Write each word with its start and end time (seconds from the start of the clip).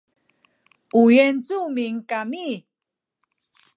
u 0.97 1.01
yuancumin 1.15 1.95
kami 2.09 2.47